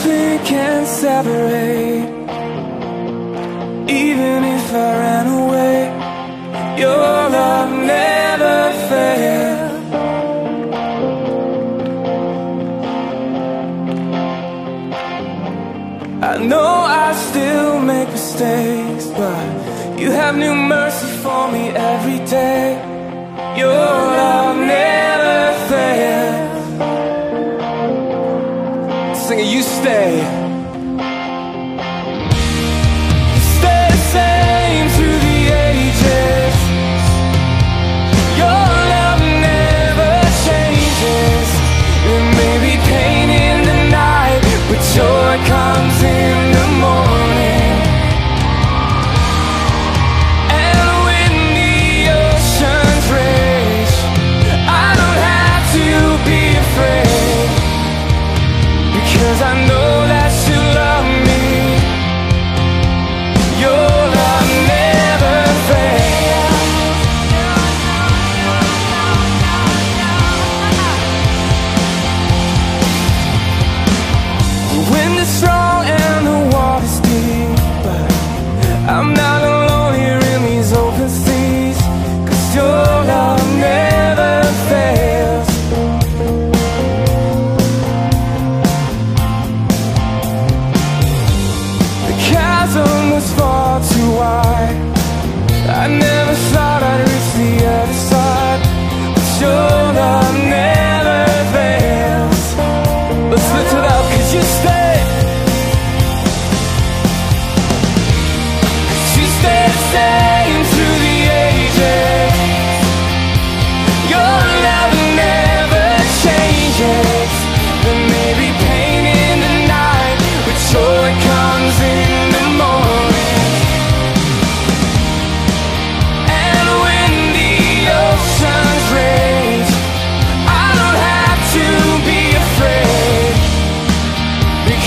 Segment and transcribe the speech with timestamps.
[0.00, 2.20] nothing can separate.
[3.88, 5.78] Even if I ran away
[6.78, 9.70] Your love never failed.
[16.22, 16.72] I know
[17.04, 22.78] I still make mistakes But you have new mercy for me every day.
[23.56, 25.19] Your love never
[29.42, 30.49] You stay.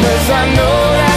[0.00, 1.07] Cause I know that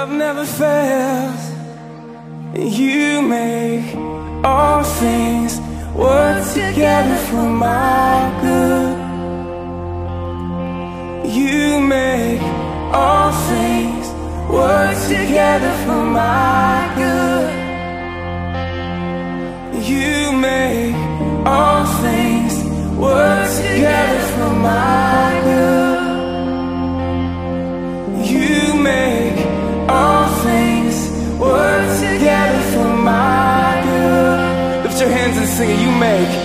[0.00, 1.42] love never fails.
[2.56, 3.88] You make
[4.42, 5.52] all things
[5.94, 8.96] work together for my good.
[11.38, 12.42] You make
[13.02, 14.06] all things
[14.58, 17.50] work together for my good.
[19.92, 20.12] You
[20.50, 20.98] make
[21.54, 22.54] all things
[23.06, 26.00] work together for my good.
[28.32, 28.49] You
[36.00, 36.39] make